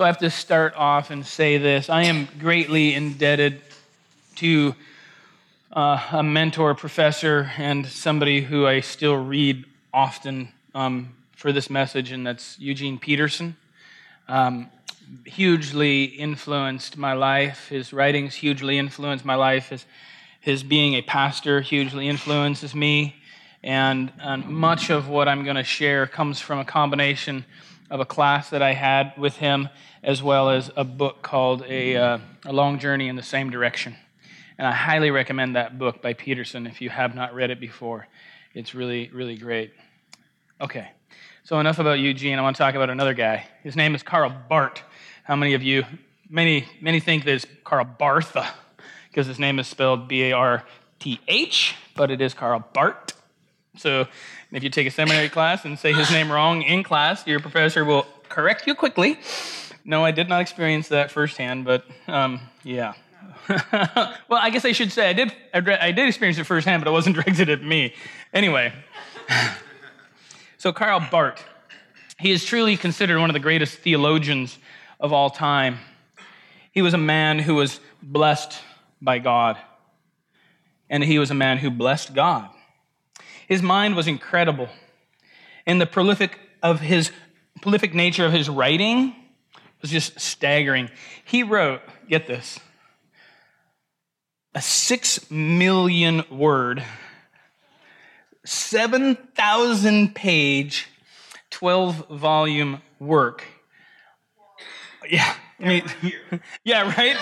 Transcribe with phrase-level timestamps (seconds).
[0.00, 3.60] So I have to start off and say this I am greatly indebted
[4.36, 4.74] to
[5.74, 12.12] uh, a mentor, professor, and somebody who I still read often um, for this message,
[12.12, 13.58] and that's Eugene Peterson.
[14.26, 14.70] Um,
[15.26, 17.68] hugely influenced my life.
[17.68, 19.68] His writings hugely influenced my life.
[19.68, 19.84] His,
[20.40, 23.16] his being a pastor hugely influences me.
[23.62, 27.44] And, and much of what I'm going to share comes from a combination
[27.90, 29.68] of a class that I had with him,
[30.02, 33.96] as well as a book called A, uh, a Long Journey in the Same Direction.
[34.56, 38.06] And I highly recommend that book by Peterson if you have not read it before.
[38.54, 39.72] It's really, really great.
[40.60, 40.90] Okay,
[41.44, 42.38] so enough about Eugene.
[42.38, 43.46] I want to talk about another guy.
[43.62, 44.82] His name is Karl Barth.
[45.24, 45.84] How many of you,
[46.28, 48.46] many, many think that it's Karl Bartha
[49.08, 50.64] because his name is spelled B A R
[50.98, 53.14] T H, but it is Karl Barth.
[53.76, 54.06] So
[54.52, 57.84] if you take a seminary class and say his name wrong in class, your professor
[57.84, 59.18] will correct you quickly.
[59.84, 62.94] No, I did not experience that firsthand, but um, yeah.
[63.48, 65.32] well, I guess I should say I did.
[65.52, 67.94] I did experience it firsthand, but it wasn't directed at me.
[68.32, 68.72] Anyway,
[70.58, 71.44] so Karl Barth,
[72.18, 74.58] he is truly considered one of the greatest theologians
[74.98, 75.78] of all time.
[76.72, 78.60] He was a man who was blessed
[79.00, 79.58] by God,
[80.88, 82.50] and he was a man who blessed God.
[83.50, 84.68] His mind was incredible.
[85.66, 87.10] And the prolific of his
[87.60, 89.12] prolific nature of his writing
[89.82, 90.88] was just staggering.
[91.24, 92.60] He wrote, get this,
[94.54, 96.84] a six million word,
[98.44, 100.86] 7,000 page,
[101.50, 103.42] 12 volume work.
[105.10, 105.84] Yeah, I mean,
[106.62, 107.16] yeah, right?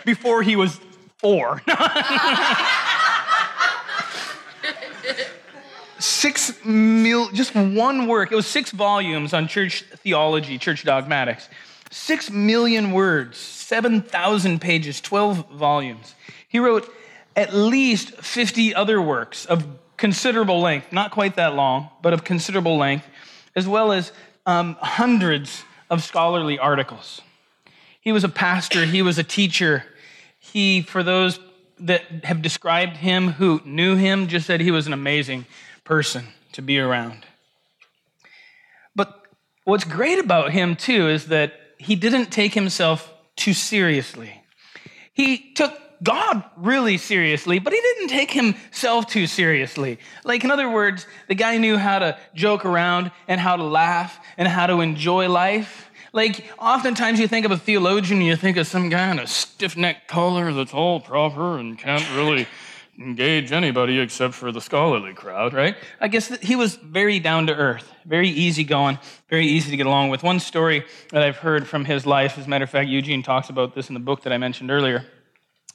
[0.06, 0.80] Before he was
[1.20, 1.62] four.
[5.98, 8.32] six mil, just one work.
[8.32, 11.48] It was six volumes on church theology, church dogmatics.
[11.90, 16.14] Six million words, 7,000 pages, 12 volumes.
[16.48, 16.90] He wrote
[17.36, 19.66] at least 50 other works of
[19.96, 23.06] considerable length, not quite that long, but of considerable length,
[23.54, 24.12] as well as
[24.46, 27.20] um, hundreds of scholarly articles.
[28.00, 29.84] He was a pastor, he was a teacher,
[30.52, 31.38] he, for those
[31.78, 35.46] that have described him who knew him, just said he was an amazing
[35.84, 37.24] person to be around.
[38.94, 39.22] But
[39.64, 44.42] what's great about him, too, is that he didn't take himself too seriously.
[45.14, 45.72] He took
[46.02, 49.98] God really seriously, but he didn't take himself too seriously.
[50.24, 54.18] Like, in other words, the guy knew how to joke around and how to laugh
[54.38, 55.89] and how to enjoy life.
[56.12, 59.76] Like, oftentimes you think of a theologian, you think of some guy in a stiff
[59.76, 62.48] necked collar that's all proper and can't really
[62.98, 65.76] engage anybody except for the scholarly crowd, right?
[66.00, 68.98] I guess he was very down to earth, very easygoing,
[69.28, 70.22] very easy to get along with.
[70.22, 73.48] One story that I've heard from his life, as a matter of fact, Eugene talks
[73.48, 75.06] about this in the book that I mentioned earlier.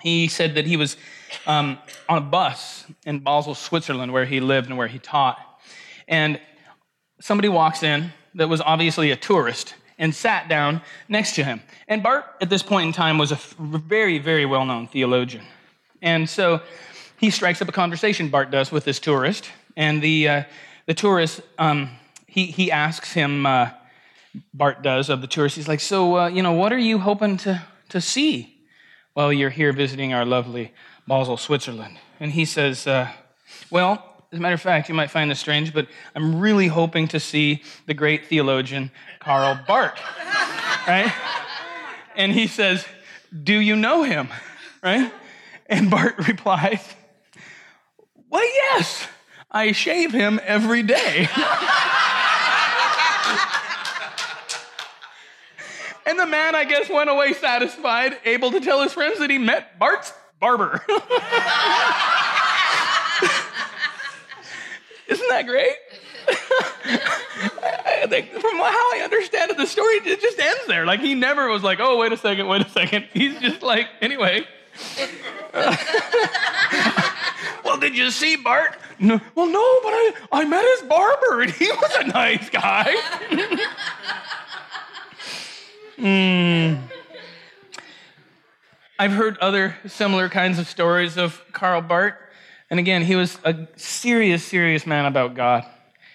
[0.01, 0.97] He said that he was
[1.47, 1.79] um,
[2.09, 5.39] on a bus in Basel, Switzerland, where he lived and where he taught.
[6.07, 6.39] And
[7.21, 11.61] somebody walks in that was obviously a tourist and sat down next to him.
[11.87, 15.45] And Barth, at this point in time, was a very, very well known theologian.
[16.01, 16.61] And so
[17.17, 19.49] he strikes up a conversation, Barth does, with this tourist.
[19.77, 20.43] And the, uh,
[20.85, 21.89] the tourist, um,
[22.27, 23.71] he, he asks him, uh,
[24.53, 27.37] Barth does, of the tourist, he's like, So, uh, you know, what are you hoping
[27.37, 28.57] to, to see
[29.13, 30.73] while you're here visiting our lovely
[31.07, 31.97] Basel, Switzerland?
[32.19, 33.11] And he says, uh,
[33.71, 37.07] Well, as a matter of fact, you might find this strange, but I'm really hoping
[37.09, 39.99] to see the great theologian Karl Barth,
[40.87, 41.13] right?
[42.15, 42.85] And he says,
[43.43, 44.29] Do you know him?
[44.83, 45.11] Right?
[45.67, 46.95] And Barth replies,
[48.29, 49.07] Well, yes,
[49.51, 51.29] I shave him every day.
[56.05, 59.37] and the man, I guess, went away satisfied, able to tell his friends that he
[59.37, 60.83] met Barth's barber.
[65.07, 65.75] Isn't that great?
[68.05, 70.85] I think from how I understand it, the story it just ends there.
[70.85, 73.07] Like he never was like, "Oh, wait a second, wait a second.
[73.13, 74.45] He's just like, anyway.
[77.63, 78.77] well, did you see Barth?
[78.99, 82.95] No, well, no, but I, I met his barber and he was a nice guy.
[85.97, 86.81] mm.
[88.97, 92.15] I've heard other similar kinds of stories of Karl Barth.
[92.69, 95.65] And again, he was a serious, serious man about God.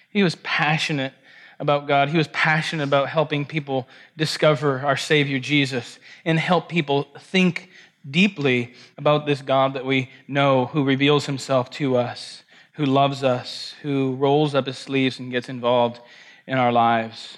[0.09, 1.13] He was passionate
[1.59, 2.09] about God.
[2.09, 3.87] He was passionate about helping people
[4.17, 7.69] discover our Savior Jesus and help people think
[8.09, 12.41] deeply about this God that we know who reveals himself to us
[12.73, 15.99] who loves us, who rolls up his sleeves and gets involved
[16.47, 17.37] in our lives.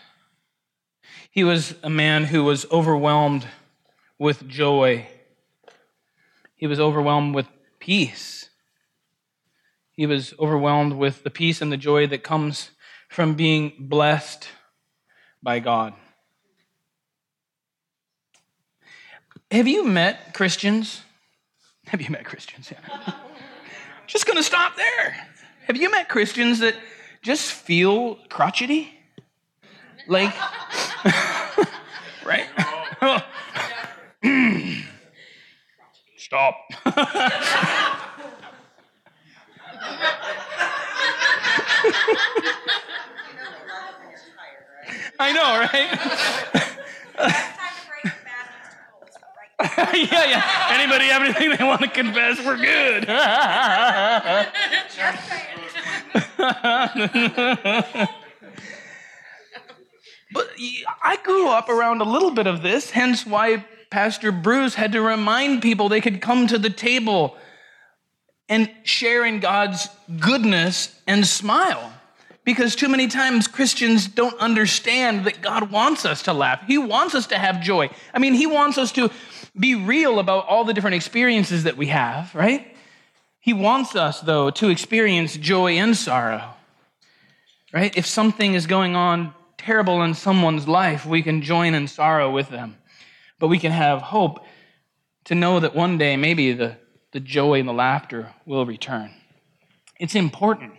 [1.32, 3.48] He was a man who was overwhelmed
[4.20, 5.08] with joy.
[6.56, 7.48] He was overwhelmed with
[7.80, 8.43] peace.
[9.96, 12.72] He was overwhelmed with the peace and the joy that comes
[13.10, 14.50] from being blessed
[15.42, 15.94] by God.
[19.52, 21.02] Have you met Christians?
[21.88, 22.72] Have you met Christians?
[22.72, 23.14] Yeah.
[24.08, 25.16] just going to stop there.
[25.68, 26.76] Have you met Christians that
[27.22, 28.92] just feel crotchety?
[30.08, 30.34] Like,
[32.26, 32.48] right?
[36.18, 36.56] Stop.
[45.20, 45.74] I know, right?
[49.94, 50.68] yeah, yeah.
[50.72, 52.44] Anybody have anything they want to confess?
[52.46, 53.06] We're good.
[60.34, 60.50] but
[61.02, 65.02] I grew up around a little bit of this, hence why Pastor Bruce had to
[65.02, 67.38] remind people they could come to the table
[68.50, 69.88] and share in God's
[70.20, 71.94] goodness and smile.
[72.46, 76.62] Because too many times Christians don't understand that God wants us to laugh.
[76.68, 77.90] He wants us to have joy.
[78.14, 79.10] I mean, He wants us to
[79.58, 82.76] be real about all the different experiences that we have, right?
[83.40, 86.54] He wants us, though, to experience joy and sorrow,
[87.74, 87.96] right?
[87.98, 92.50] If something is going on terrible in someone's life, we can join in sorrow with
[92.50, 92.78] them.
[93.40, 94.46] But we can have hope
[95.26, 96.78] to know that one day maybe the,
[97.12, 99.12] the joy and the laughter will return.
[100.00, 100.74] It's important.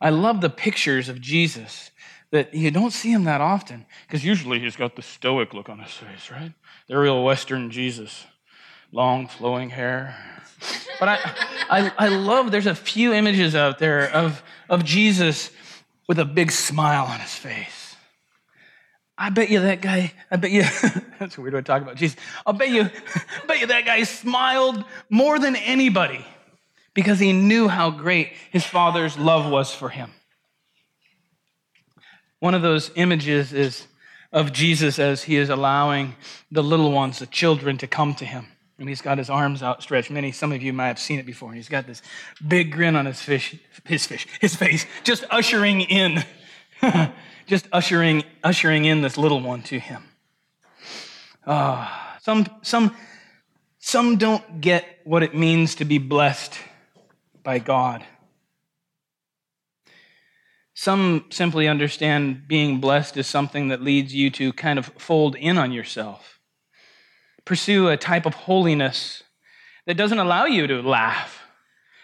[0.00, 1.90] I love the pictures of Jesus
[2.30, 5.78] that you don't see him that often because usually he's got the stoic look on
[5.78, 6.52] his face, right?
[6.88, 8.24] The real Western Jesus,
[8.92, 10.16] long flowing hair.
[10.98, 11.18] But I,
[11.70, 15.50] I, I love, there's a few images out there of, of Jesus
[16.08, 17.96] with a big smile on his face.
[19.18, 20.62] I bet you that guy, I bet you,
[21.18, 22.18] that's weird way to talk about Jesus.
[22.44, 22.82] I'll bet you,
[23.42, 26.24] I bet you that guy smiled more than anybody
[26.96, 30.10] because he knew how great his father's love was for him.
[32.40, 33.86] One of those images is
[34.32, 36.16] of Jesus as he is allowing
[36.50, 38.46] the little ones, the children, to come to him.
[38.78, 40.10] And he's got his arms outstretched.
[40.10, 41.50] Many, some of you might have seen it before.
[41.50, 42.00] And he's got this
[42.46, 43.54] big grin on his fish,
[43.84, 46.24] his fish, his face, just ushering in,
[47.46, 50.02] just ushering, ushering in this little one to him.
[51.46, 51.88] Uh,
[52.22, 52.96] some, some,
[53.80, 56.58] some don't get what it means to be blessed
[57.46, 58.04] by God.
[60.74, 65.56] Some simply understand being blessed as something that leads you to kind of fold in
[65.56, 66.40] on yourself.
[67.44, 69.22] Pursue a type of holiness
[69.86, 71.40] that doesn't allow you to laugh,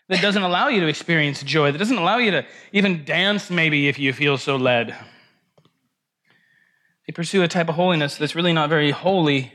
[0.09, 3.89] that doesn't allow you to experience joy, that doesn't allow you to even dance, maybe,
[3.89, 4.97] if you feel so led.
[7.09, 9.53] They pursue a type of holiness that's really not very holy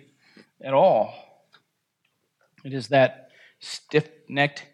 [0.62, 1.14] at all.
[2.66, 3.30] It is that
[3.62, 4.66] stiff necked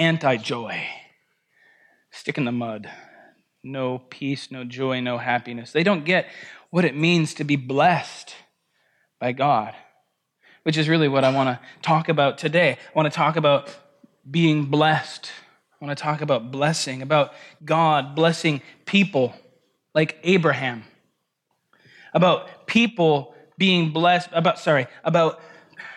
[0.00, 0.82] anti joy,
[2.10, 2.90] stick in the mud
[3.62, 5.72] no peace, no joy, no happiness.
[5.72, 6.26] They don't get
[6.70, 8.34] what it means to be blessed
[9.18, 9.74] by God,
[10.62, 12.72] which is really what I want to talk about today.
[12.72, 13.76] I want to talk about
[14.28, 15.30] being blessed.
[15.80, 17.32] I want to talk about blessing, about
[17.64, 19.34] God blessing people
[19.94, 20.84] like Abraham,
[22.14, 25.40] about people being blessed, about, sorry, about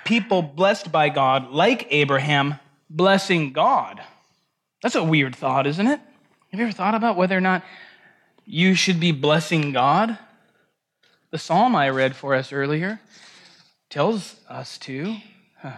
[0.03, 2.59] people blessed by God like Abraham
[2.93, 4.01] blessing God.
[4.81, 5.99] That's a weird thought, isn't it?
[6.51, 7.63] Have you ever thought about whether or not
[8.45, 10.17] you should be blessing God?
[11.31, 13.01] The psalm I read for us earlier
[13.89, 15.15] tells us to.
[15.57, 15.77] Huh.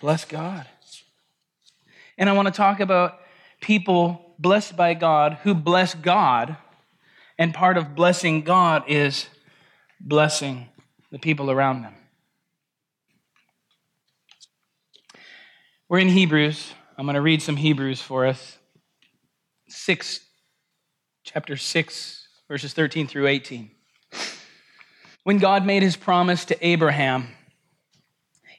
[0.00, 0.66] Bless God.
[2.16, 3.18] And I want to talk about
[3.60, 6.56] people blessed by God who bless God.
[7.38, 9.26] And part of blessing God is
[10.00, 10.68] blessing
[11.10, 11.94] the people around them.
[15.90, 16.74] We're in Hebrews.
[16.98, 18.58] I'm going to read some Hebrews for us.
[19.68, 20.20] 6,
[21.24, 23.70] chapter 6, verses 13 through 18.
[25.24, 27.28] When God made his promise to Abraham,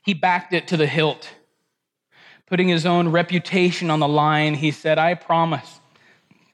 [0.02, 1.30] he backed it to the hilt.
[2.48, 5.80] Putting his own reputation on the line, he said, I promise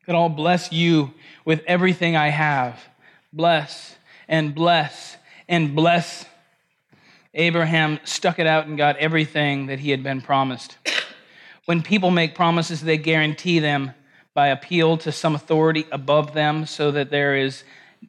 [0.07, 1.13] that I'll bless you
[1.45, 2.83] with everything I have.
[3.31, 3.95] Bless
[4.27, 5.15] and bless
[5.47, 6.25] and bless.
[7.35, 10.77] Abraham stuck it out and got everything that he had been promised.
[11.65, 13.91] When people make promises, they guarantee them
[14.33, 17.63] by appeal to some authority above them so that there is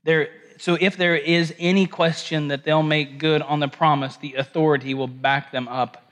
[0.04, 0.28] there
[0.58, 4.94] so if there is any question that they'll make good on the promise the authority
[4.94, 6.10] will back them up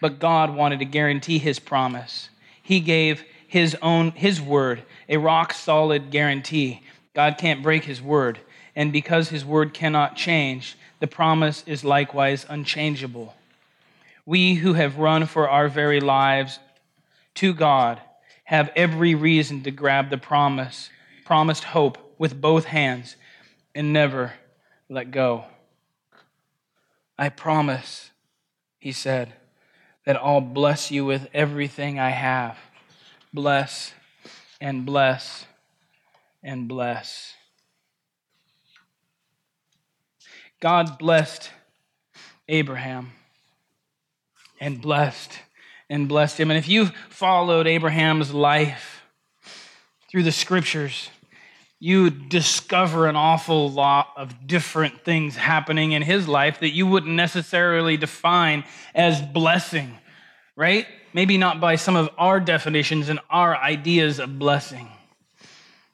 [0.00, 2.28] but god wanted to guarantee his promise
[2.62, 6.82] he gave his own his word, a rock solid guarantee.
[7.14, 8.38] God can't break his word,
[8.76, 13.34] and because his word cannot change, the promise is likewise unchangeable.
[14.26, 16.58] We who have run for our very lives
[17.36, 18.00] to God
[18.44, 20.90] have every reason to grab the promise,
[21.24, 23.16] promised hope with both hands
[23.74, 24.32] and never
[24.88, 25.44] let go.
[27.18, 28.10] I promise,
[28.78, 29.32] he said,
[30.04, 32.56] that I'll bless you with everything I have.
[33.32, 33.92] Bless
[34.60, 35.44] and bless
[36.42, 37.34] and bless.
[40.60, 41.50] God blessed
[42.48, 43.12] Abraham
[44.60, 45.32] and blessed
[45.88, 46.50] and blessed him.
[46.50, 49.02] And if you've followed Abraham's life
[50.10, 51.10] through the scriptures,
[51.80, 57.14] you discover an awful lot of different things happening in his life that you wouldn't
[57.14, 59.96] necessarily define as blessing,
[60.56, 60.86] right?
[61.12, 64.88] Maybe not by some of our definitions and our ideas of blessing.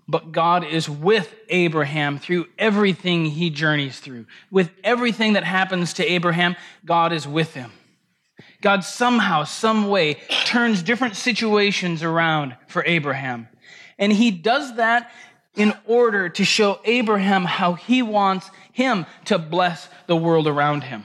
[0.07, 4.27] But God is with Abraham through everything he journeys through.
[4.51, 7.73] With everything that happens to Abraham, God is with him.
[8.61, 13.49] God somehow, some way turns different situations around for Abraham.
[13.99, 15.11] And he does that
[15.55, 21.05] in order to show Abraham how he wants him to bless the world around him.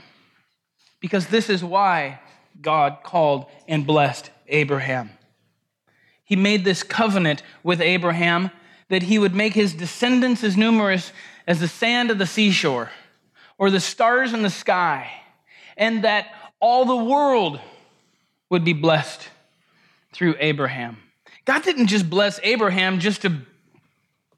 [1.00, 2.20] Because this is why
[2.62, 5.12] God called and blessed Abraham.
[6.26, 8.52] He made this covenant with Abraham
[8.90, 11.12] that he would make his descendants as numerous
[11.48, 12.92] as the sand of the seashore
[13.58, 15.12] or the stars in the sky,
[15.78, 16.28] and that
[16.60, 17.60] all the world
[18.50, 19.30] would be blessed
[20.14, 20.98] through Abraham.
[21.46, 23.34] God didn't just bless Abraham just to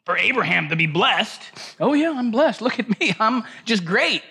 [0.06, 1.42] for Abraham to be blessed.
[1.80, 2.62] Oh, yeah, I'm blessed.
[2.62, 3.14] Look at me.
[3.20, 4.24] I'm just great.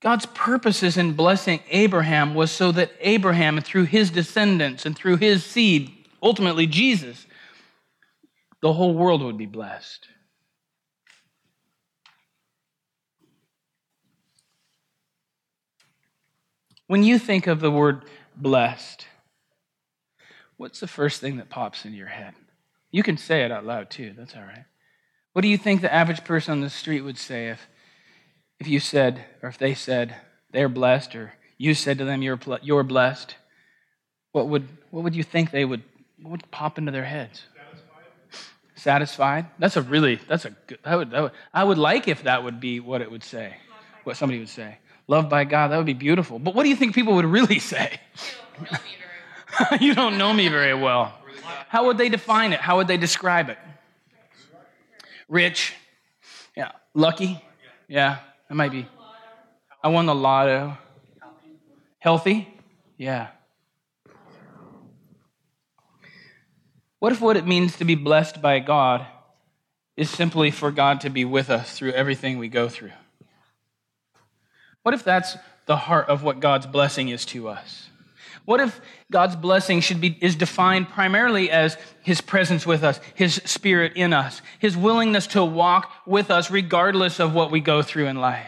[0.00, 5.44] God's purposes in blessing Abraham was so that Abraham, through his descendants and through his
[5.44, 7.26] seed, ultimately Jesus,
[8.62, 10.08] the whole world would be blessed.
[16.86, 18.04] When you think of the word
[18.36, 19.06] blessed,
[20.56, 22.34] what's the first thing that pops into your head?
[22.90, 24.64] You can say it out loud too, that's all right.
[25.32, 27.66] What do you think the average person on the street would say if,
[28.58, 30.16] if you said, or if they said
[30.52, 33.34] they're blessed, or you said to them you're, you're blessed?
[34.32, 35.82] What would, what would you think they would,
[36.22, 37.42] what would pop into their heads?
[38.76, 39.46] Satisfied.
[39.58, 42.44] That's a really, that's a good, that would, that would, I would like if that
[42.44, 43.56] would be what it would say,
[44.04, 44.78] what somebody would say.
[45.08, 46.38] Loved by God, that would be beautiful.
[46.38, 47.98] But what do you think people would really say?
[49.80, 51.14] you don't know me very well.
[51.68, 52.60] How would they define it?
[52.60, 53.58] How would they describe it?
[55.28, 55.74] Rich.
[56.56, 56.72] Yeah.
[56.94, 57.42] Lucky.
[57.88, 58.18] Yeah.
[58.48, 58.86] That might be.
[59.82, 60.76] I won the lotto.
[61.98, 62.48] Healthy.
[62.98, 63.28] Yeah.
[66.98, 69.06] What if what it means to be blessed by God
[69.96, 72.92] is simply for God to be with us through everything we go through?
[74.82, 75.36] What if that's
[75.66, 77.88] the heart of what God's blessing is to us?
[78.44, 83.34] What if God's blessing should be, is defined primarily as his presence with us, his
[83.44, 88.06] spirit in us, his willingness to walk with us regardless of what we go through
[88.06, 88.46] in life?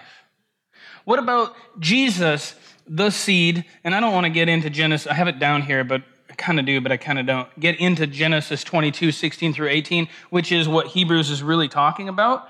[1.05, 2.55] What about Jesus,
[2.87, 3.65] the seed?
[3.83, 6.03] And I don't want to get into Genesis, I have it down here, but
[6.39, 7.61] kind of do, but I kind of don't.
[7.61, 12.49] Get into Genesis 22, 16 through 18, which is what Hebrews is really talking about.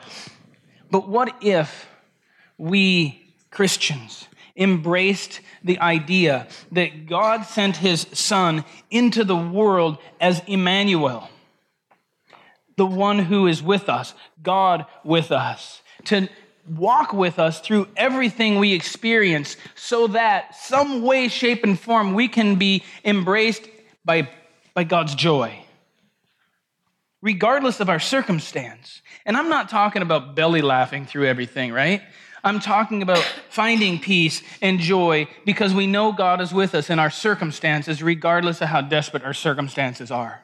[0.90, 1.88] But what if
[2.57, 11.30] we Christians embraced the idea that God sent his son into the world as Emmanuel,
[12.76, 16.28] the one who is with us, God with us, to
[16.68, 22.28] walk with us through everything we experience so that some way, shape, and form we
[22.28, 23.66] can be embraced
[24.09, 24.27] by,
[24.73, 25.55] by God's joy.
[27.21, 29.03] Regardless of our circumstance.
[29.27, 32.00] And I'm not talking about belly laughing through everything, right?
[32.43, 36.99] I'm talking about finding peace and joy because we know God is with us in
[36.99, 40.41] our circumstances, regardless of how desperate our circumstances are.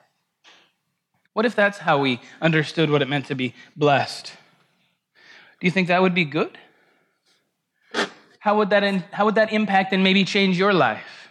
[1.33, 4.35] What if that's how we understood what it meant to be blessed?
[5.59, 6.59] Do you think that would be good?
[8.41, 11.24] How would that, in, how would that impact and maybe change your life?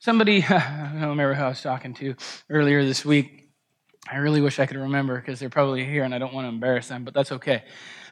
[0.00, 2.14] Somebody, I don't remember who I was talking to
[2.48, 3.50] earlier this week,
[4.10, 6.48] I really wish I could remember because they're probably here and I don't want to
[6.48, 7.64] embarrass them, but that's okay.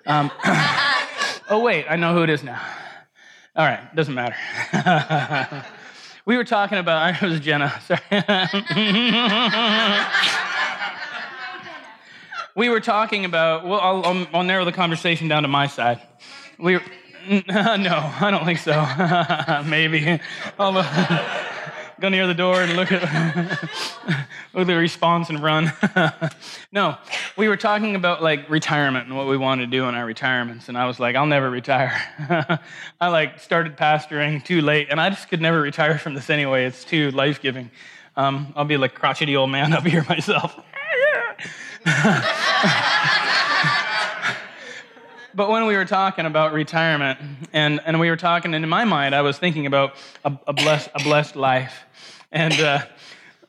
[0.05, 0.31] Um,
[1.49, 2.61] oh, wait, I know who it is now.
[3.57, 4.37] All right, doesn't matter.
[6.27, 8.03] we were talking about, I was Jenna, sorry.
[12.55, 16.03] we were talking about, well, I'll, I'll, I'll, narrow the conversation down to my side.
[16.59, 16.83] We were,
[17.29, 19.63] no, I don't think so.
[19.67, 20.21] Maybe.
[22.01, 23.03] Go near the door and look at,
[24.53, 25.73] look at the response and run.
[26.73, 26.97] no,
[27.37, 30.69] we were talking about like retirement and what we want to do in our retirements.
[30.69, 32.61] And I was like, I'll never retire.
[33.01, 36.67] I like started pastoring too late and I just could never retire from this anyway.
[36.67, 37.71] It's too life giving.
[38.17, 40.61] Um, I'll be like crotchety old man up here myself.
[45.35, 47.21] but when we were talking about retirement,
[47.53, 50.53] and, and we were talking, and in my mind, I was thinking about a, a,
[50.53, 51.85] blessed, a blessed life.
[52.31, 52.81] And uh,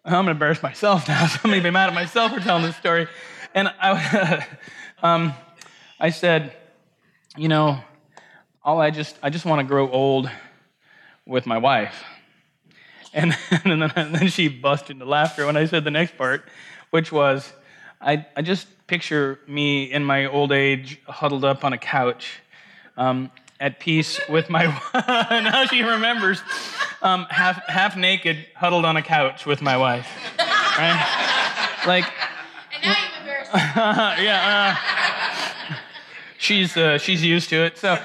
[0.05, 1.27] I'm going to embarrass myself now.
[1.27, 3.07] So I'm to be mad at myself for telling this story.
[3.53, 4.45] And I,
[5.03, 5.33] um,
[5.99, 6.53] I said,
[7.35, 7.79] you know,
[8.63, 10.29] all I just, I just want to grow old
[11.25, 12.03] with my wife.
[13.13, 16.47] And, and, then, and then she busted into laughter when I said the next part,
[16.89, 17.51] which was,
[17.99, 22.39] I, I just picture me in my old age huddled up on a couch
[22.95, 24.93] um, at peace with my wife.
[25.07, 26.41] now she remembers
[27.01, 30.07] um, half half naked huddled on a couch with my wife
[30.77, 32.05] right like
[32.73, 33.51] and now you've embarrassed
[34.23, 34.77] yeah
[35.69, 35.75] uh,
[36.37, 37.97] she's uh, she's used to it so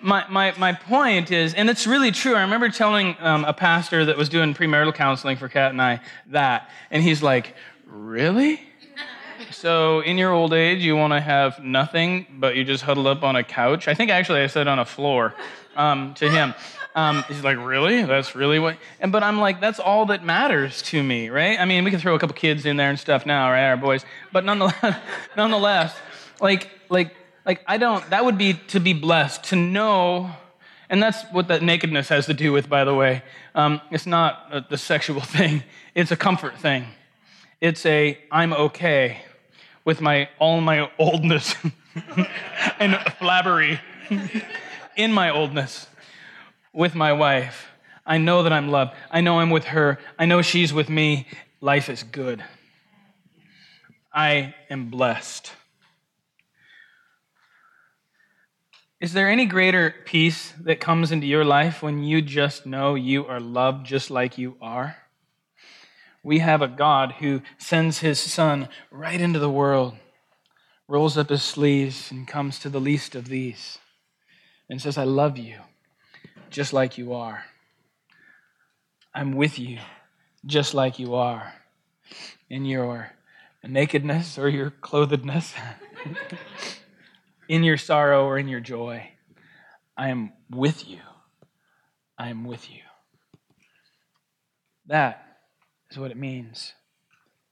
[0.00, 2.34] my, my, my point is, and it's really true.
[2.34, 6.02] I remember telling um, a pastor that was doing premarital counseling for Kat and I
[6.26, 7.54] that, and he's like,
[7.86, 8.60] Really?
[9.54, 13.22] So, in your old age, you want to have nothing, but you just huddle up
[13.22, 13.86] on a couch?
[13.86, 15.32] I think actually I said on a floor
[15.76, 16.54] um, to him.
[16.96, 18.02] Um, he's like, really?
[18.02, 18.76] That's really what?
[18.98, 21.58] And but I'm like, that's all that matters to me, right?
[21.58, 23.76] I mean, we can throw a couple kids in there and stuff now, right, our
[23.76, 24.04] boys.
[24.32, 25.00] But nonetheless,
[25.36, 25.96] nonetheless,
[26.40, 27.14] like, like,
[27.46, 28.08] like I don't.
[28.10, 30.32] That would be to be blessed to know,
[30.90, 33.22] and that's what that nakedness has to do with, by the way.
[33.54, 35.62] Um, it's not a, the sexual thing;
[35.94, 36.86] it's a comfort thing.
[37.60, 39.20] It's a I'm okay
[39.84, 41.54] with my all my oldness
[42.78, 43.78] and flabbery
[44.96, 45.86] in my oldness
[46.72, 47.68] with my wife.
[48.06, 48.92] I know that I'm loved.
[49.10, 49.98] I know I'm with her.
[50.18, 51.26] I know she's with me.
[51.60, 52.44] Life is good.
[54.12, 55.52] I am blessed.
[59.00, 63.26] Is there any greater peace that comes into your life when you just know you
[63.26, 64.96] are loved just like you are?
[66.24, 69.94] We have a God who sends his son right into the world,
[70.88, 73.78] rolls up his sleeves, and comes to the least of these
[74.68, 75.58] and says, I love you
[76.50, 77.44] just like you are.
[79.14, 79.78] I'm with you
[80.46, 81.54] just like you are
[82.50, 83.12] in your
[83.62, 85.54] nakedness or your clothedness,
[87.48, 89.10] in your sorrow or in your joy.
[89.96, 91.00] I am with you.
[92.18, 92.80] I am with you.
[94.86, 95.33] That
[95.94, 96.72] is what it means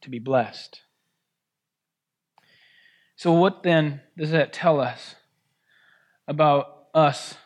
[0.00, 0.81] to be blessed.
[3.14, 5.14] So, what then does that tell us
[6.26, 7.37] about us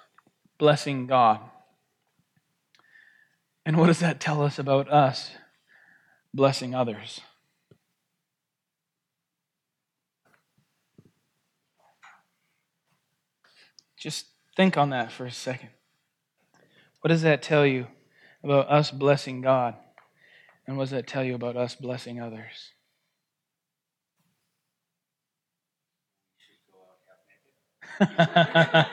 [0.56, 1.40] blessing God?
[3.66, 5.32] And what does that tell us about us
[6.32, 7.20] blessing others?
[13.98, 15.70] Just think on that for a second.
[17.02, 17.88] What does that tell you
[18.42, 19.74] about us blessing God?
[20.66, 22.72] And what does that tell you about us blessing others?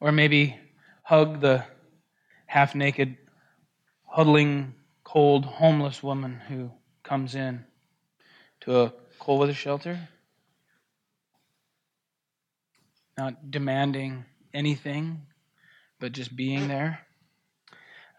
[0.00, 0.58] or maybe
[1.02, 1.64] hug the
[2.46, 3.16] half naked,
[4.04, 6.70] huddling, cold, homeless woman who
[7.02, 7.64] comes in
[8.60, 10.08] to a cold weather shelter,
[13.16, 15.26] not demanding anything,
[16.00, 17.00] but just being there.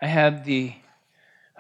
[0.02, 0.74] I had the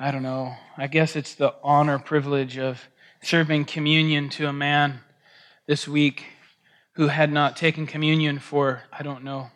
[0.01, 2.87] I don't know, I guess it's the honor privilege of
[3.21, 5.01] serving communion to a man
[5.67, 6.23] this week
[6.93, 9.51] who had not taken communion for, I don't know,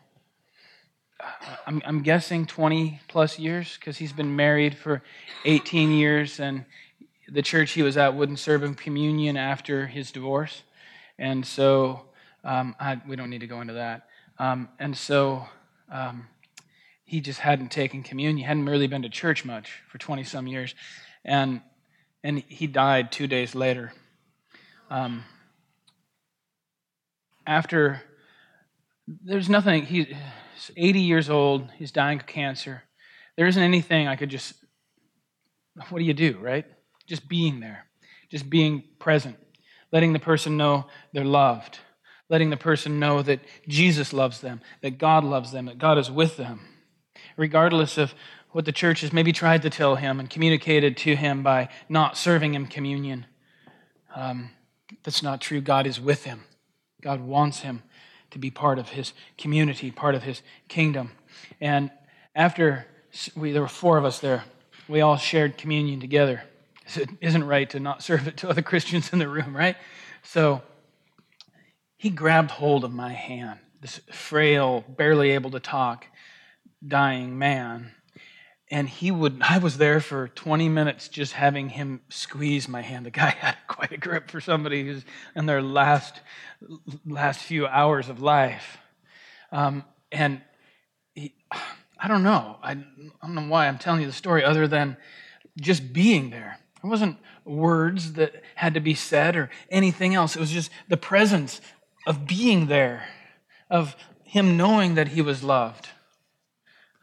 [1.66, 5.02] I'm, I'm guessing 20 plus years because he's been married for
[5.46, 6.66] 18 years and
[7.30, 10.64] the church he was at wouldn't serve him communion after his divorce.
[11.18, 12.02] And so,
[12.44, 14.10] um, I, we don't need to go into that.
[14.38, 15.48] Um, and so,
[15.90, 16.28] um,
[17.06, 18.38] he just hadn't taken communion.
[18.38, 20.74] He hadn't really been to church much for 20 some years.
[21.26, 21.62] And,
[22.24, 23.94] and he died two days later.
[24.90, 25.24] Um,
[27.46, 28.02] after,
[29.08, 30.08] there's nothing, he's
[30.78, 32.84] 80 years old, he's dying of cancer.
[33.36, 34.54] There isn't anything I could just,
[35.90, 36.66] what do you do, right?
[37.06, 37.86] Just being there,
[38.30, 39.38] just being present,
[39.92, 41.80] letting the person know they're loved,
[42.30, 46.10] letting the person know that Jesus loves them, that God loves them, that God is
[46.10, 46.62] with them
[47.38, 48.14] regardless of
[48.52, 52.18] what the church has maybe tried to tell him and communicated to him by not
[52.18, 53.26] serving him communion.
[54.16, 54.52] Um,
[55.04, 55.60] that's not true.
[55.60, 56.44] God is with him,
[57.02, 57.84] God wants him
[58.32, 61.12] to be part of his community, part of his kingdom.
[61.62, 61.92] And
[62.36, 62.88] after
[63.36, 64.44] we, there were four of us there,
[64.88, 66.44] we all shared communion together.
[66.96, 69.78] It isn't right to not serve it to other Christians in the room, right?
[70.24, 70.62] So
[71.98, 76.08] he grabbed hold of my hand, this frail, barely able to talk,
[76.86, 77.92] dying man.
[78.72, 83.06] And he would, I was there for 20 minutes just having him squeeze my hand.
[83.06, 86.22] The guy had quite a grip for somebody who's in their last,
[87.06, 88.78] last few hours of life.
[89.52, 90.42] Um, and
[91.14, 91.36] he,
[92.00, 92.58] I don't know.
[92.64, 92.76] I, I
[93.22, 94.98] don't know why I'm telling you the story other than
[95.62, 96.58] just being there.
[96.84, 100.36] It wasn't words that had to be said or anything else.
[100.36, 101.62] It was just the presence
[102.06, 103.08] of being there,
[103.70, 105.90] of him knowing that he was loved,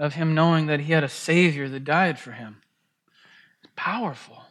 [0.01, 2.63] of him knowing that he had a Savior that died for him.
[3.63, 4.45] It's powerful.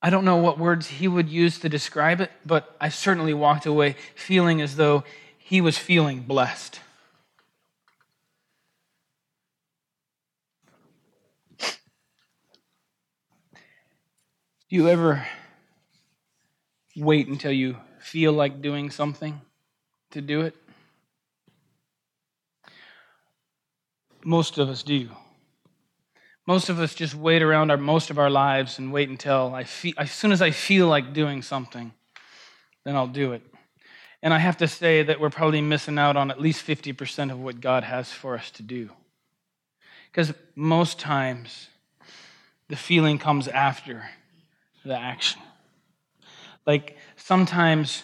[0.00, 3.66] I don't know what words he would use to describe it, but I certainly walked
[3.66, 5.04] away feeling as though
[5.36, 6.80] he was feeling blessed.
[14.70, 15.26] Do you ever
[16.96, 19.42] wait until you feel like doing something
[20.12, 20.54] to do it?
[24.28, 25.08] Most of us do.
[26.46, 29.64] Most of us just wait around our most of our lives and wait until I
[29.64, 31.94] feel as soon as I feel like doing something,
[32.84, 33.40] then I'll do it.
[34.22, 37.40] And I have to say that we're probably missing out on at least 50% of
[37.40, 38.90] what God has for us to do.
[40.12, 41.68] Because most times
[42.68, 44.10] the feeling comes after
[44.84, 45.40] the action.
[46.66, 48.02] Like sometimes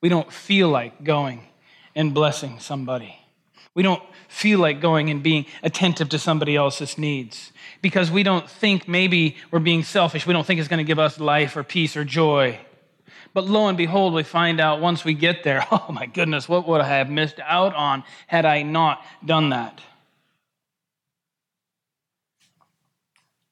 [0.00, 1.48] we don't feel like going
[1.94, 3.19] and blessing somebody.
[3.74, 7.52] We don't feel like going and being attentive to somebody else's needs
[7.82, 10.26] because we don't think maybe we're being selfish.
[10.26, 12.58] We don't think it's going to give us life or peace or joy.
[13.32, 16.66] But lo and behold, we find out once we get there, oh my goodness, what
[16.66, 19.80] would I have missed out on had I not done that?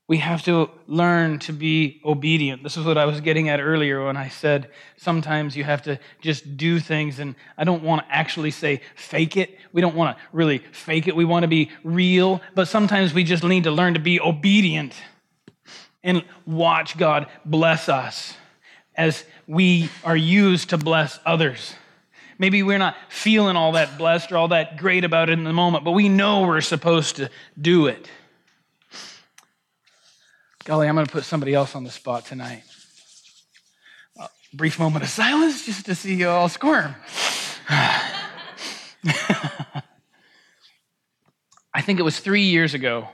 [0.09, 2.63] We have to learn to be obedient.
[2.63, 6.01] This is what I was getting at earlier when I said sometimes you have to
[6.23, 7.19] just do things.
[7.19, 9.59] And I don't want to actually say fake it.
[9.71, 11.15] We don't want to really fake it.
[11.15, 12.41] We want to be real.
[12.55, 14.95] But sometimes we just need to learn to be obedient
[16.03, 18.35] and watch God bless us
[18.97, 21.75] as we are used to bless others.
[22.39, 25.53] Maybe we're not feeling all that blessed or all that great about it in the
[25.53, 28.09] moment, but we know we're supposed to do it.
[30.69, 32.63] Golly, I'm going to put somebody else on the spot tonight.
[34.21, 36.95] A brief moment of silence just to see you all squirm.
[37.71, 38.13] I
[41.81, 43.09] think it was three years ago.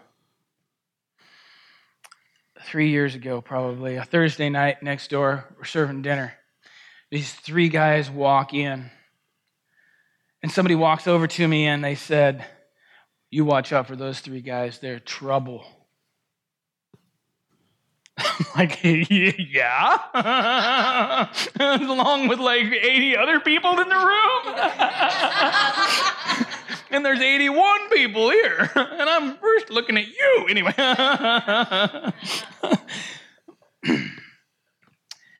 [2.64, 3.94] Three years ago, probably.
[3.94, 6.34] A Thursday night next door, we're serving dinner.
[7.12, 8.90] These three guys walk in.
[10.42, 12.44] And somebody walks over to me and they said,
[13.30, 15.64] You watch out for those three guys, they're trouble.
[18.58, 19.98] like, yeah.
[21.58, 24.54] Along with like 80 other people in the room.
[26.90, 28.70] and there's 81 people here.
[28.76, 30.72] And I'm first looking at you anyway.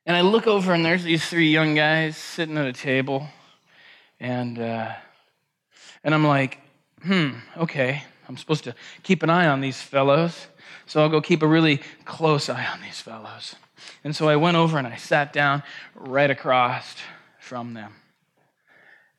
[0.06, 3.28] and I look over and there's these three young guys sitting at a table.
[4.18, 4.92] And, uh,
[6.02, 6.58] and I'm like,
[7.00, 8.02] hmm, okay.
[8.28, 10.46] I'm supposed to keep an eye on these fellows.
[10.86, 13.56] So I'll go keep a really close eye on these fellows.
[14.02, 15.62] And so I went over and I sat down
[15.94, 16.96] right across
[17.38, 17.94] from them.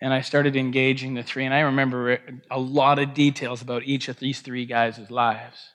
[0.01, 1.45] And I started engaging the three.
[1.45, 2.19] And I remember
[2.51, 5.69] a lot of details about each of these three guys' lives.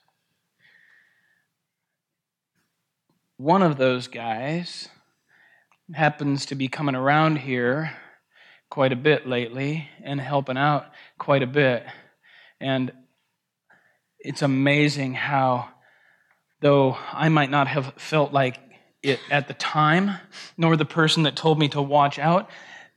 [3.37, 4.87] One of those guys
[5.93, 7.91] happens to be coming around here
[8.69, 10.85] quite a bit lately and helping out
[11.17, 11.85] quite a bit.
[12.59, 12.91] And
[14.23, 15.69] it's amazing how
[16.61, 18.59] though I might not have felt like
[19.03, 20.11] it at the time,
[20.57, 22.49] nor the person that told me to watch out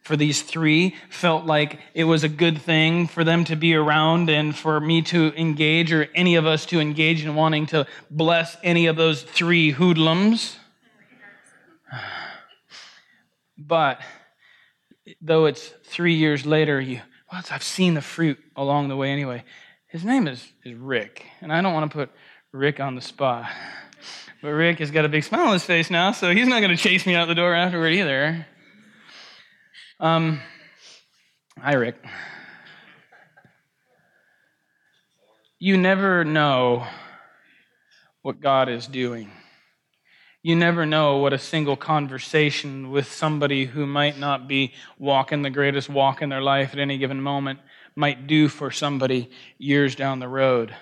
[0.03, 4.29] for these three felt like it was a good thing for them to be around
[4.29, 8.55] and for me to engage or any of us to engage in wanting to bless
[8.63, 10.59] any of those three hoodlums.
[13.57, 14.01] But
[15.21, 17.01] though it's three years later, you
[17.33, 19.45] well, I've seen the fruit along the way anyway.
[19.95, 22.11] His name is, is Rick, and I don't want to put
[22.51, 23.49] Rick on the spot.
[24.43, 26.77] But Rick has got a big smile on his face now, so he's not going
[26.77, 28.45] to chase me out the door afterward either.
[30.01, 30.41] Um,
[31.57, 31.95] hi, Rick.
[35.61, 36.89] You never know
[38.23, 39.31] what God is doing.
[40.43, 45.51] You never know what a single conversation with somebody who might not be walking the
[45.51, 47.61] greatest walk in their life at any given moment
[47.97, 50.75] might do for somebody years down the road.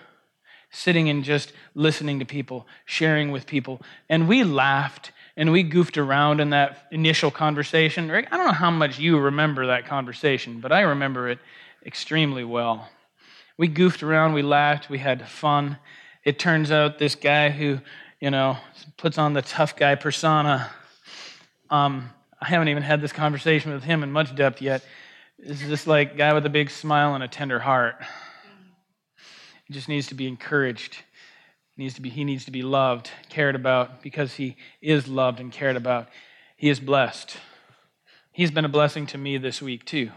[0.70, 3.82] Sitting and just listening to people, sharing with people.
[4.08, 8.10] And we laughed and we goofed around in that initial conversation.
[8.10, 11.38] I don't know how much you remember that conversation, but I remember it
[11.84, 12.88] extremely well.
[13.58, 15.78] We goofed around, we laughed, we had fun.
[16.24, 17.80] It turns out this guy who,
[18.20, 18.56] you know,
[18.96, 20.70] puts on the tough guy persona,
[21.70, 24.84] um, I haven't even had this conversation with him in much depth yet.
[25.44, 27.96] Is just like guy with a big smile and a tender heart.
[29.64, 30.98] He just needs to be encouraged.
[31.74, 35.40] He needs to be, he needs to be loved, cared about, because he is loved
[35.40, 36.08] and cared about.
[36.56, 37.36] He is blessed.
[38.30, 40.12] He's been a blessing to me this week, too,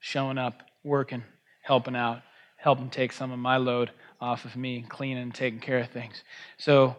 [0.00, 1.24] showing up, working,
[1.62, 2.20] helping out,
[2.58, 6.22] helping take some of my load off of me, cleaning and taking care of things.
[6.58, 6.94] So,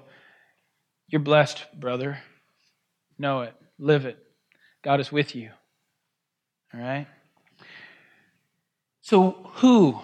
[1.07, 2.17] you're blessed, brother.
[3.19, 4.17] Know it, live it.
[4.83, 5.51] God is with you.
[6.73, 7.05] All right?
[9.09, 9.99] So, who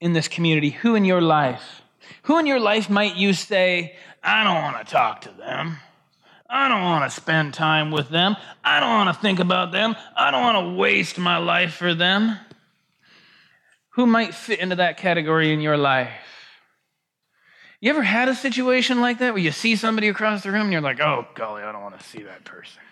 [0.00, 1.82] in this community, who in your life,
[2.22, 5.76] who in your life might you say, I don't want to talk to them?
[6.50, 8.34] I don't want to spend time with them.
[8.64, 9.94] I don't want to think about them.
[10.16, 12.36] I don't want to waste my life for them.
[13.90, 16.10] Who might fit into that category in your life?
[17.80, 20.72] You ever had a situation like that where you see somebody across the room and
[20.72, 22.82] you're like, oh, golly, I don't want to see that person?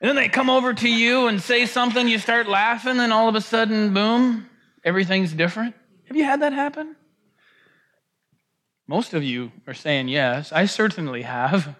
[0.00, 3.28] And then they come over to you and say something, you start laughing, and all
[3.28, 4.48] of a sudden, boom,
[4.82, 5.74] everything's different.
[6.06, 6.96] Have you had that happen?
[8.86, 10.52] Most of you are saying yes.
[10.52, 11.76] I certainly have.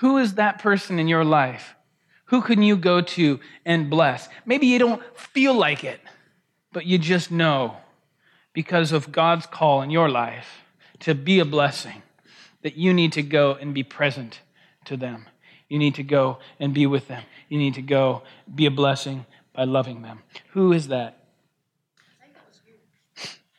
[0.00, 1.74] Who is that person in your life?
[2.26, 4.28] Who can you go to and bless?
[4.46, 6.00] Maybe you don't feel like it,
[6.72, 7.78] but you just know
[8.52, 10.62] because of God's call in your life
[11.00, 12.02] to be a blessing
[12.62, 14.40] that you need to go and be present
[14.84, 15.26] to them.
[15.70, 17.22] You need to go and be with them.
[17.48, 20.18] You need to go be a blessing by loving them.
[20.52, 21.16] Who is that?
[22.20, 22.74] I think that was you.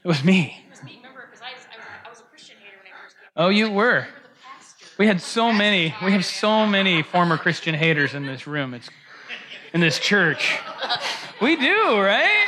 [0.03, 0.61] It was me.
[0.67, 0.97] It was me.
[0.97, 3.29] Remember, because I, was- I, I was a Christian hater when I first came.
[3.37, 3.71] Oh, you were.
[3.71, 4.85] You were the pastor.
[4.99, 5.95] We had so many.
[6.03, 8.73] We have so many former Christian haters in this room.
[8.73, 8.89] It's
[9.73, 10.59] in this church.
[11.41, 12.47] We do, right?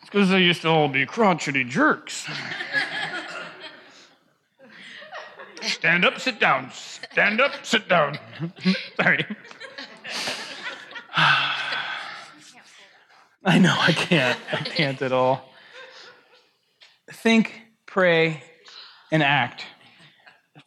[0.00, 2.24] It's because they used to all be crotchety jerks.
[5.62, 6.70] Stand up, sit down.
[7.12, 8.18] Stand up, sit down.
[8.96, 9.24] Sorry.
[13.44, 14.38] I know I can't.
[14.52, 15.52] I can't at all.
[17.10, 18.42] Think, pray,
[19.10, 19.64] and act.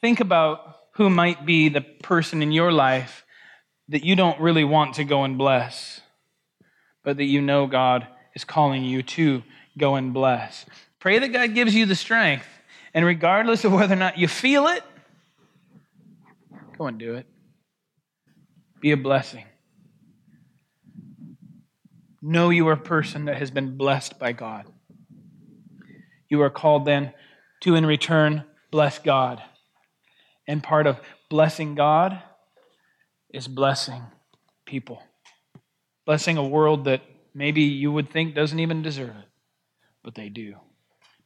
[0.02, 3.26] Think about who might be the person in your life
[3.90, 6.02] that you don't really want to go and bless,
[7.04, 9.44] but that you know God is calling you to
[9.78, 10.66] go and bless.
[11.00, 12.48] Pray that God gives you the strength,
[12.94, 14.84] and regardless of whether or not you feel it,
[16.82, 17.28] go and do it.
[18.80, 19.46] Be a blessing.
[22.24, 24.66] Know you are a person that has been blessed by God.
[26.28, 27.14] You are called then
[27.62, 29.44] to, in return, bless God.
[30.48, 32.20] And part of blessing God
[33.32, 34.02] is blessing
[34.66, 35.04] people,
[36.08, 37.02] blessing a world that
[37.36, 39.30] maybe you would think doesn't even deserve it,
[40.04, 40.56] but they do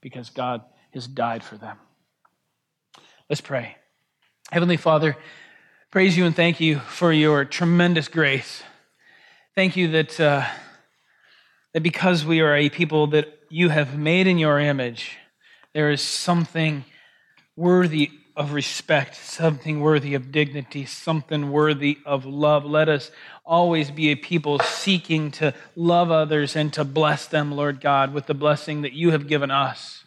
[0.01, 0.63] because God
[0.93, 1.77] has died for them.
[3.29, 3.77] Let's pray.
[4.51, 5.15] Heavenly Father,
[5.91, 8.63] praise you and thank you for your tremendous grace.
[9.55, 10.45] Thank you that, uh,
[11.73, 15.17] that because we are a people that you have made in your image,
[15.73, 16.83] there is something
[17.55, 22.65] worthy of respect, something worthy of dignity, something worthy of love.
[22.65, 23.11] Let us
[23.45, 28.25] always be a people seeking to love others and to bless them, Lord God, with
[28.25, 30.03] the blessing that you have given us.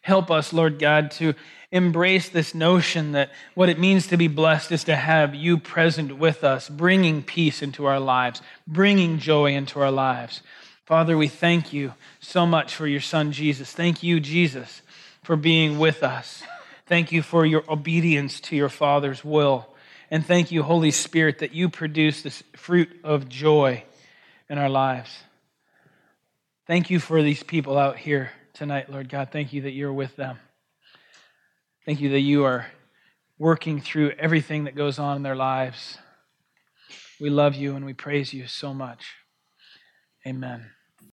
[0.00, 1.34] Help us, Lord God, to
[1.72, 6.18] embrace this notion that what it means to be blessed is to have you present
[6.18, 10.42] with us, bringing peace into our lives, bringing joy into our lives.
[10.84, 13.72] Father, we thank you so much for your son, Jesus.
[13.72, 14.82] Thank you, Jesus,
[15.22, 16.42] for being with us.
[16.86, 19.66] Thank you for your obedience to your Father's will.
[20.10, 23.84] And thank you, Holy Spirit, that you produce this fruit of joy
[24.50, 25.10] in our lives.
[26.66, 29.30] Thank you for these people out here tonight, Lord God.
[29.32, 30.38] Thank you that you're with them.
[31.84, 32.66] Thank you that you are
[33.38, 35.98] working through everything that goes on in their lives.
[37.20, 39.04] We love you and we praise you so much.
[40.24, 40.70] Amen.